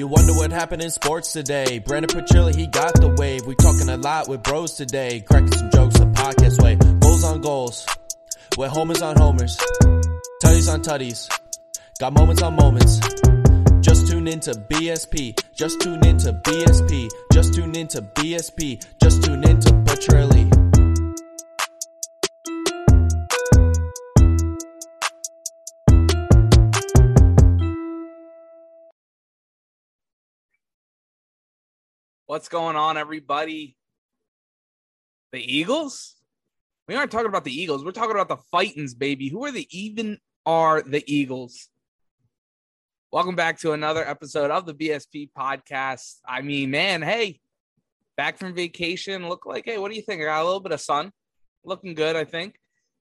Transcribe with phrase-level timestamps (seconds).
[0.00, 3.44] you wonder what happened in sports today, Brendan Petrilli, he got the wave.
[3.46, 6.76] We talking a lot with bros today, cracking some jokes the podcast way.
[7.00, 7.86] Goals on goals,
[8.56, 9.58] with homers on homers,
[10.42, 11.28] tutties on tutties,
[11.98, 12.98] got moments on moments.
[13.82, 19.70] Just tune into BSP, just tune into BSP, just tune into BSP, just tune into
[19.84, 20.59] Petrilli.
[32.30, 33.76] What's going on, everybody?
[35.32, 36.14] The Eagles?
[36.86, 37.84] We aren't talking about the Eagles.
[37.84, 39.28] We're talking about the Fightins, baby.
[39.28, 40.16] Who are the even
[40.46, 41.66] are the Eagles?
[43.10, 46.18] Welcome back to another episode of the BSP podcast.
[46.24, 47.40] I mean, man, hey,
[48.16, 49.28] back from vacation.
[49.28, 50.22] Look like, hey, what do you think?
[50.22, 51.10] I got a little bit of sun.
[51.64, 52.54] Looking good, I think.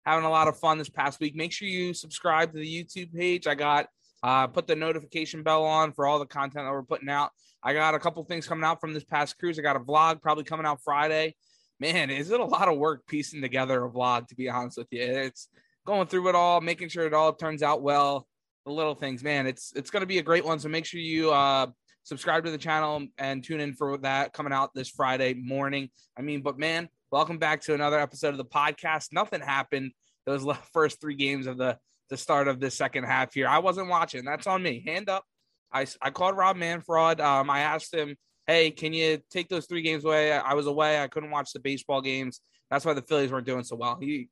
[0.07, 1.35] Having a lot of fun this past week.
[1.35, 3.45] Make sure you subscribe to the YouTube page.
[3.45, 3.89] I got
[4.23, 7.31] uh put the notification bell on for all the content that we're putting out.
[7.63, 9.59] I got a couple things coming out from this past cruise.
[9.59, 11.35] I got a vlog probably coming out Friday.
[11.79, 14.87] Man, is it a lot of work piecing together a vlog, to be honest with
[14.91, 15.01] you?
[15.01, 15.47] It's
[15.85, 18.27] going through it all, making sure it all turns out well.
[18.65, 19.47] The little things, man.
[19.47, 20.59] It's it's gonna be a great one.
[20.59, 21.67] So make sure you uh
[22.03, 25.89] subscribe to the channel and tune in for that coming out this Friday morning.
[26.17, 29.13] I mean, but man, welcome back to another episode of the podcast.
[29.13, 29.91] Nothing happened
[30.25, 31.77] those first three games of the
[32.09, 33.47] the start of the second half here.
[33.47, 34.25] I wasn't watching.
[34.25, 34.83] That's on me.
[34.85, 35.23] Hand up.
[35.71, 37.21] I, I called Rob Manfred.
[37.21, 38.15] Um, I asked him,
[38.47, 40.31] hey, can you take those three games away?
[40.31, 41.01] I was away.
[41.01, 42.41] I couldn't watch the baseball games.
[42.71, 43.97] That's why the Phillies weren't doing so well.
[44.01, 44.29] He,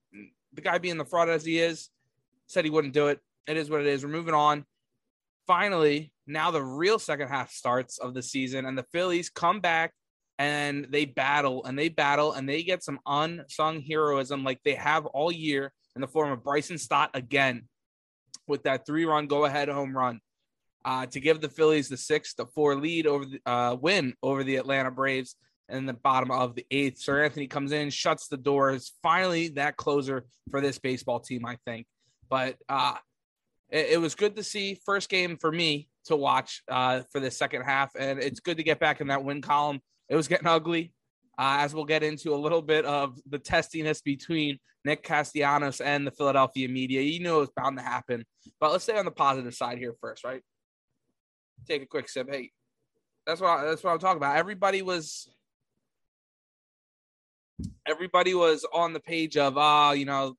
[0.54, 1.90] the guy being the fraud as he is,
[2.48, 3.20] said he wouldn't do it.
[3.46, 4.04] It is what it is.
[4.04, 4.66] We're moving on.
[5.46, 9.94] Finally, now the real second half starts of the season, and the Phillies come back
[10.40, 15.06] and they battle and they battle and they get some unsung heroism like they have
[15.08, 17.64] all year in the form of Bryson Stott again
[18.48, 20.22] with that three run go ahead home run
[20.86, 24.44] uh, to give the Phillies the six to four lead over the uh, win over
[24.44, 25.36] the Atlanta Braves
[25.70, 27.02] in the bottom of the eighth.
[27.02, 28.94] Seranthony comes in, shuts the doors.
[29.04, 31.88] Finally, that closer for this baseball team, I think.
[32.30, 32.96] But uh,
[33.70, 34.80] it, it was good to see.
[34.86, 38.64] First game for me to watch uh, for the second half, and it's good to
[38.64, 39.82] get back in that win column.
[40.10, 40.94] It was getting ugly,
[41.38, 46.06] uh, as we'll get into a little bit of the testiness between Nick Castellanos and
[46.06, 47.02] the Philadelphia media.
[47.02, 48.26] You knew it was bound to happen,
[48.60, 50.42] but let's stay on the positive side here first, right?
[51.68, 52.28] take a quick sip.
[52.30, 52.52] Hey,
[53.26, 54.38] that's what I, that's what I'm talking about.
[54.38, 55.30] Everybody was
[57.88, 60.36] everybody was on the page of ah, uh, you know,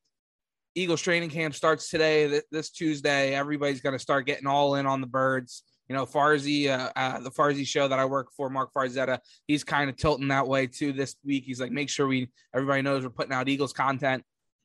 [0.75, 3.34] Eagles training camp starts today, this Tuesday.
[3.34, 5.62] Everybody's going to start getting all in on the birds.
[5.88, 9.65] You know, Farzy, uh, uh, the Farzy show that I work for, Marc Farzetta, he's
[9.65, 11.44] kind of tilting that way too this week.
[11.47, 14.22] He's like, make sure we everybody knows we're putting out Eagles content.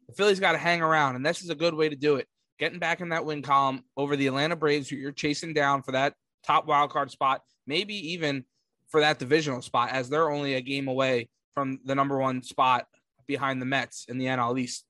[0.08, 2.28] The Phillies got to hang around, and this is a good way to do it.
[2.60, 5.94] Getting back in that win column over the Atlanta Braves, who you're chasing down for
[5.94, 6.14] that
[6.46, 8.44] top wild card spot, maybe even
[8.90, 12.86] for that divisional spot, as they're only a game away from the number one spot
[13.28, 14.86] behind the Mets in the NL East.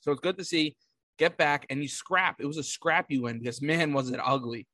[0.00, 0.76] So it's good to see
[1.18, 2.40] get back and you scrap.
[2.40, 4.66] It was a scrappy win because man, was it ugly,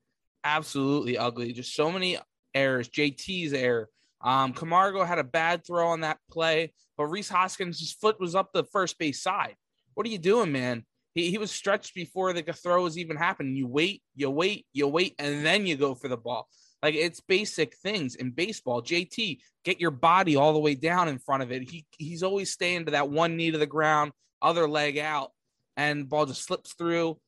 [0.45, 1.53] absolutely ugly.
[1.53, 2.19] Just so many
[2.55, 2.89] errors.
[2.89, 3.89] JT's error.
[4.23, 8.53] Um, Camargo had a bad throw on that play, but Rhys Hoskins' foot was up
[8.53, 9.57] the first base side.
[9.95, 10.85] What are you doing, man?
[11.15, 13.57] He, he was stretched before the throw was even happening.
[13.57, 16.49] You wait, you wait, you wait, and then you go for the ball.
[16.83, 18.83] Like it's basic things in baseball.
[18.83, 21.69] JT, get your body all the way down in front of it.
[21.69, 25.33] He he's always staying to that one knee to the ground, other leg out,
[25.77, 27.19] and ball just slips through.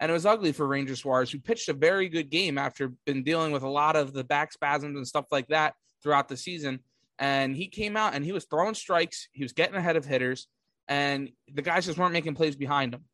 [0.00, 3.22] And it was ugly for Ranger Suarez, who pitched a very good game after been
[3.22, 6.80] dealing with a lot of the back spasms and stuff like that throughout the season.
[7.18, 9.28] And he came out and he was throwing strikes.
[9.32, 10.48] He was getting ahead of hitters,
[10.88, 13.04] and the guys just weren't making plays behind him.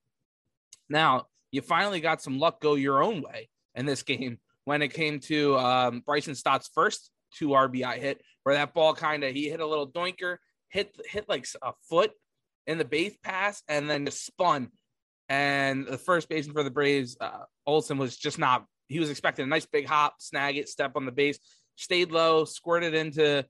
[0.88, 4.92] Now, you finally got some luck go your own way in this game when it
[4.92, 9.48] came to um, Bryson Stott's first two RBI hit, where that ball kind of he
[9.48, 10.36] hit a little doinker,
[10.68, 12.12] hit hit like a foot
[12.68, 14.70] in the base pass, and then just spun.
[15.28, 18.64] And the first baseman for the Braves, uh, Olson, was just not.
[18.88, 21.38] He was expecting a nice big hop, snag it, step on the base,
[21.74, 23.44] stayed low, squirted into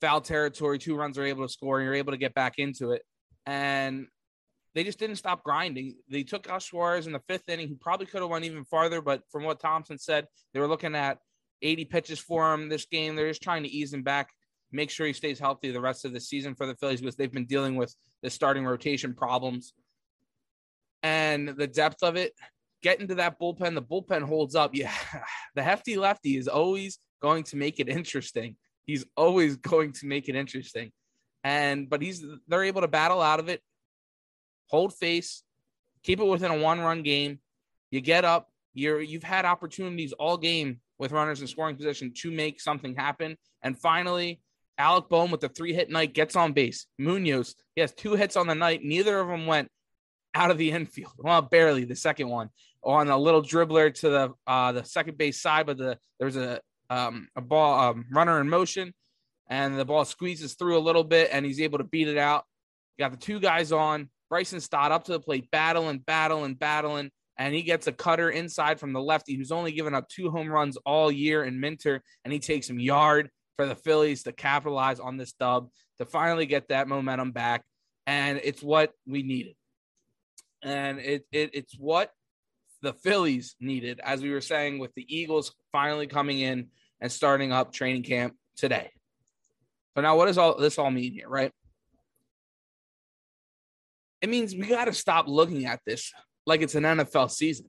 [0.00, 0.78] foul territory.
[0.78, 3.02] Two runs are able to score, and you're able to get back into it.
[3.44, 4.06] And
[4.76, 5.96] they just didn't stop grinding.
[6.08, 7.68] They took out Suarez in the fifth inning.
[7.68, 10.94] He probably could have went even farther, but from what Thomson said, they were looking
[10.94, 11.18] at
[11.62, 13.16] 80 pitches for him this game.
[13.16, 14.28] They're just trying to ease him back,
[14.70, 17.32] make sure he stays healthy the rest of the season for the Phillies because they've
[17.32, 19.72] been dealing with the starting rotation problems.
[21.06, 22.32] And the depth of it,
[22.82, 24.70] Get into that bullpen, the bullpen holds up.
[24.72, 24.92] Yeah,
[25.56, 28.56] the hefty lefty is always going to make it interesting.
[28.84, 30.92] He's always going to make it interesting.
[31.42, 33.60] And but he's they're able to battle out of it
[34.68, 35.42] hold face,
[36.02, 37.40] keep it within a one run game.
[37.90, 42.30] You get up, You're you've had opportunities all game with runners in scoring position to
[42.30, 43.36] make something happen.
[43.62, 44.40] And finally,
[44.78, 46.86] Alec Bohm with the three hit night gets on base.
[46.98, 48.84] Munoz, he has two hits on the night.
[48.84, 49.70] Neither of them went
[50.36, 51.14] out of the infield.
[51.18, 52.50] Well, barely the second one
[52.84, 56.36] on a little dribbler to the uh, the second base side, but the there was
[56.36, 56.60] a
[56.90, 58.92] um, a ball um, runner in motion,
[59.48, 62.44] and the ball squeezes through a little bit, and he's able to beat it out.
[62.98, 64.10] Got the two guys on.
[64.28, 68.80] Bryson Stott up to the plate, battling, battling, battling, and he gets a cutter inside
[68.80, 72.32] from the lefty who's only given up two home runs all year in Minter, and
[72.32, 76.68] he takes him yard for the Phillies to capitalize on this dub to finally get
[76.68, 77.64] that momentum back.
[78.06, 79.54] And it's what we needed.
[80.66, 82.10] And it, it it's what
[82.82, 86.66] the Phillies needed, as we were saying, with the Eagles finally coming in
[87.00, 88.90] and starting up training camp today.
[89.94, 91.52] So now what does all this all mean here, right?
[94.20, 96.12] It means we got to stop looking at this
[96.46, 97.66] like it's an NFL season.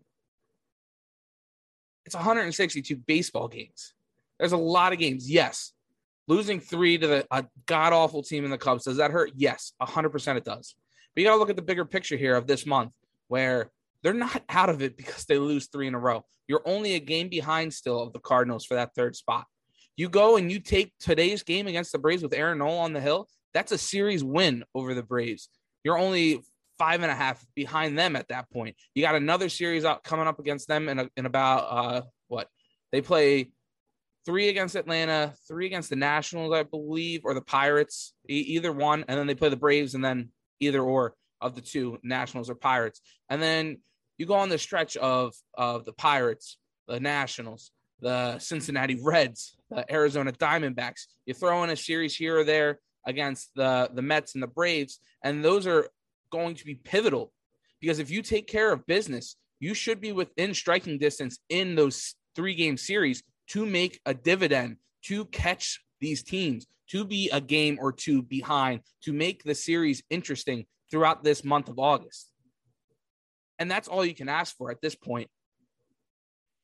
[2.08, 3.94] It's 162 baseball games.
[4.40, 5.30] There's a lot of games.
[5.30, 5.74] Yes.
[6.28, 9.32] Losing three to the, a god awful team in the Cubs, does that hurt?
[9.36, 10.76] Yes, 100% it does.
[11.18, 12.92] But you got to look at the bigger picture here of this month
[13.28, 13.72] where
[14.04, 16.24] they're not out of it because they lose three in a row.
[16.48, 19.48] You're only a game behind still of the Cardinals for that third spot.
[19.96, 23.02] You go and you take today's game against the Braves with Aaron Nola on the
[23.02, 23.28] hill.
[23.56, 25.50] That's a series win over the Braves.
[25.84, 26.42] You're only
[26.78, 28.76] five and a half behind them at that point.
[28.94, 32.48] You got another series out coming up against them in, a, in about uh, what
[32.92, 33.50] they play
[34.24, 39.04] three against Atlanta, three against the Nationals, I believe, or the Pirates, e- either one,
[39.08, 40.30] and then they play the Braves, and then
[40.60, 43.78] either or of the two, Nationals or Pirates, and then
[44.18, 46.58] you go on the stretch of of the Pirates,
[46.88, 51.06] the Nationals, the Cincinnati Reds, the Arizona Diamondbacks.
[51.26, 55.00] You throw in a series here or there against the the Mets and the Braves,
[55.24, 55.88] and those are
[56.32, 57.32] going to be pivotal
[57.80, 62.16] because if you take care of business, you should be within striking distance in those
[62.36, 67.78] three game series to make a dividend, to catch these teams, to be a game
[67.82, 72.32] or two behind, to make the series interesting throughout this month of August.
[73.60, 75.30] And that's all you can ask for at this point.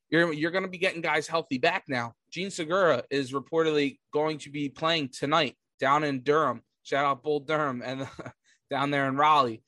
[0.09, 2.13] You're, you're going to be getting guys healthy back now.
[2.31, 6.62] Jean Segura is reportedly going to be playing tonight down in Durham.
[6.83, 8.07] Shout out Bull Durham and
[8.69, 9.63] down there in Raleigh.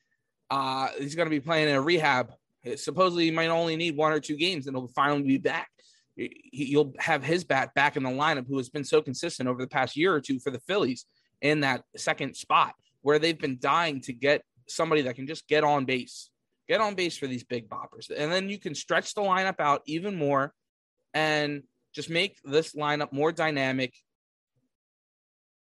[0.48, 2.32] Uh, he's going to be playing in a rehab.
[2.76, 5.68] Supposedly, he might only need one or two games, and he'll finally be back
[6.16, 9.68] you'll have his bat back in the lineup, who has been so consistent over the
[9.68, 11.04] past year or two for the Phillies
[11.42, 15.62] in that second spot, where they've been dying to get somebody that can just get
[15.62, 16.30] on base,
[16.68, 19.82] get on base for these big boppers, and then you can stretch the lineup out
[19.86, 20.54] even more,
[21.12, 21.62] and
[21.94, 23.94] just make this lineup more dynamic,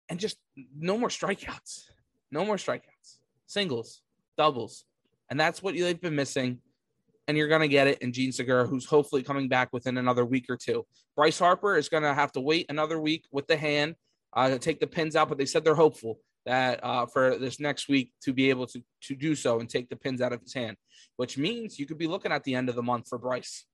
[0.10, 0.38] and just
[0.76, 1.84] no more strikeouts,
[2.32, 4.02] no more strikeouts, singles,
[4.38, 4.86] doubles,
[5.30, 6.60] and that's what they've been missing
[7.28, 10.26] and you're going to get it in Jean Segura, who's hopefully coming back within another
[10.26, 10.86] week or two.
[11.16, 13.96] Bryce Harper is going to have to wait another week with the hand
[14.34, 17.60] uh, to take the pins out, but they said they're hopeful that uh, for this
[17.60, 20.42] next week to be able to to do so and take the pins out of
[20.42, 20.78] his hand,
[21.18, 23.66] which means you could be looking at the end of the month for Bryce.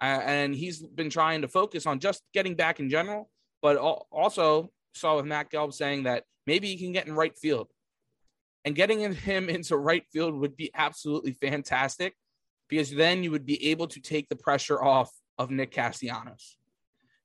[0.00, 3.28] Uh, and he's been trying to focus on just getting back in general,
[3.60, 7.68] but also saw with Matt Gelb saying that maybe he can get in right field.
[8.64, 12.14] And getting him into right field would be absolutely fantastic
[12.70, 16.56] because then you would be able to take the pressure off of Nick Castellanos,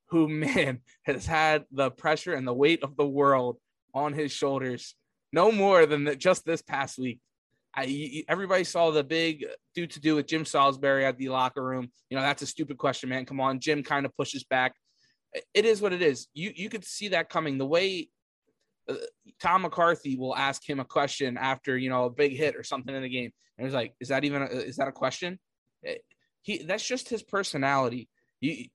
[0.10, 3.58] who, man, has had the pressure and the weight of the world
[3.94, 4.96] on his shoulders
[5.32, 7.20] no more than the, just this past week.
[7.76, 11.92] I, everybody saw the big do to do with Jim Salisbury at the locker room.
[12.10, 13.26] You know, that's a stupid question, man.
[13.26, 13.60] Come on.
[13.60, 14.74] Jim kind of pushes back.
[15.54, 16.28] It is what it is.
[16.34, 17.58] You you could see that coming.
[17.58, 18.08] The way
[19.42, 22.96] Tom McCarthy will ask him a question after you know a big hit or something
[22.96, 25.40] in the game, and he's like, "Is that even a, is that a question?"
[25.86, 25.96] Eh,
[26.42, 28.10] he that's just his personality.
[28.42, 28.66] You,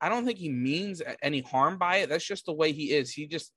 [0.00, 2.08] I don't think he means any harm by it.
[2.08, 3.12] That's just the way he is.
[3.12, 3.52] He just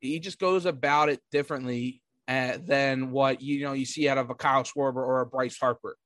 [0.00, 4.30] he just goes about it differently uh, than what you know you see out of
[4.30, 5.96] a Kyle Schwarber or a Bryce Harper.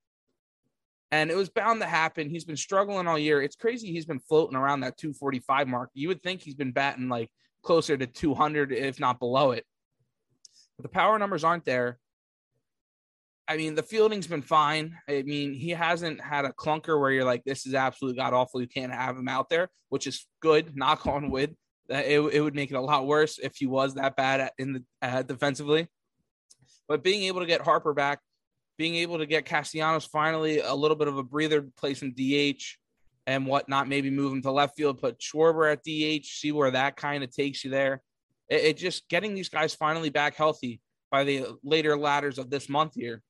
[1.11, 2.31] And it was bound to happen.
[2.31, 3.43] He's been struggling all year.
[3.43, 3.93] It's crazy.
[3.93, 5.91] He's been floating around that 245 mark.
[5.93, 7.29] You would think he's been batting like
[7.63, 9.65] closer to 200, if not below it.
[10.77, 11.99] But the power numbers aren't there.
[13.49, 14.97] I mean, the fielding's been fine.
[15.09, 18.61] I mean, he hasn't had a clunker where you're like, this is absolutely god awful.
[18.61, 20.77] You can't have him out there, which is good.
[20.77, 21.57] Knock on wood.
[21.89, 24.73] It, it would make it a lot worse if he was that bad at, in
[24.75, 25.89] the uh, defensively.
[26.89, 28.21] But being able to get Harper back,
[28.79, 32.13] being able to get Castellanos finally a little bit of a breather, to play some
[32.13, 32.63] DH
[33.27, 36.97] and whatnot, maybe move him to left field, put Schwarber at DH, see where that
[36.97, 38.03] kind of takes you there.
[38.49, 42.69] It, it just getting these guys finally back healthy by the later ladders of this
[42.69, 43.23] month here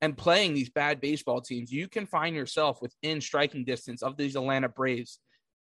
[0.00, 4.36] and playing these bad baseball teams, you can find yourself within striking distance of these
[4.36, 5.18] Atlanta Braves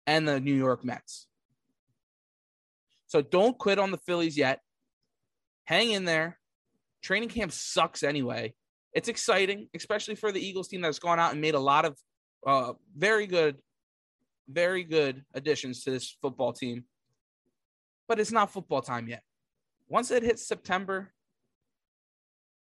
[0.07, 1.27] and the New York Mets.
[3.07, 4.61] So don't quit on the Phillies yet.
[5.65, 6.39] Hang in there.
[7.03, 8.55] Training camp sucks anyway.
[8.93, 11.99] It's exciting, especially for the Eagles team that's gone out and made a lot of
[12.47, 13.57] uh, very good,
[14.49, 16.85] very good additions to this football team.
[18.09, 19.23] But it's not football time yet.
[19.89, 21.13] Once it hits September,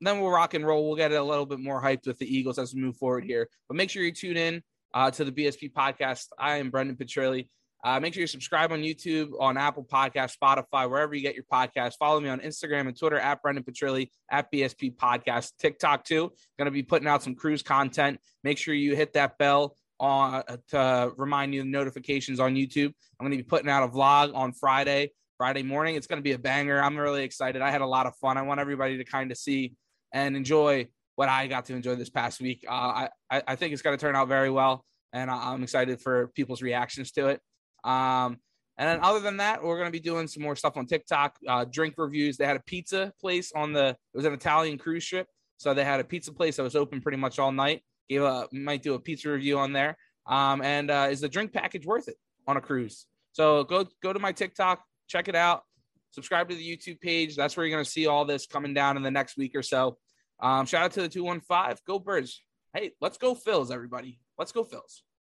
[0.00, 0.86] then we'll rock and roll.
[0.86, 3.48] We'll get a little bit more hyped with the Eagles as we move forward here.
[3.68, 4.62] But make sure you tune in
[4.94, 6.26] uh, to the BSP podcast.
[6.38, 7.48] I am Brendan Petrilli.
[7.82, 11.44] Uh, make sure you subscribe on YouTube, on Apple Podcast, Spotify, wherever you get your
[11.50, 11.94] podcast.
[11.98, 16.32] Follow me on Instagram and Twitter at Brendan Petrilli, at BSP Podcast, TikTok too.
[16.58, 18.20] Going to be putting out some cruise content.
[18.44, 22.92] Make sure you hit that bell on to remind you the notifications on YouTube.
[23.18, 25.94] I'm going to be putting out a vlog on Friday, Friday morning.
[25.94, 26.82] It's going to be a banger.
[26.82, 27.62] I'm really excited.
[27.62, 28.36] I had a lot of fun.
[28.36, 29.74] I want everybody to kind of see
[30.12, 32.64] and enjoy what I got to enjoy this past week.
[32.68, 36.28] Uh, I I think it's going to turn out very well, and I'm excited for
[36.28, 37.40] people's reactions to it.
[37.84, 38.38] Um,
[38.78, 41.36] and then other than that, we're going to be doing some more stuff on TikTok,
[41.46, 42.36] uh, drink reviews.
[42.36, 45.26] They had a pizza place on the, it was an Italian cruise ship.
[45.58, 47.82] So they had a pizza place that was open pretty much all night.
[48.08, 49.98] Gave a, might do a pizza review on there.
[50.26, 53.06] Um, and uh, is the drink package worth it on a cruise?
[53.32, 55.62] So go, go to my TikTok, check it out,
[56.12, 57.36] subscribe to the YouTube page.
[57.36, 59.62] That's where you're going to see all this coming down in the next week or
[59.62, 59.98] so.
[60.40, 61.76] Um, shout out to the 215.
[61.86, 62.42] Go Birds.
[62.72, 64.20] Hey, let's go Phils, everybody.
[64.38, 65.02] Let's go Phils.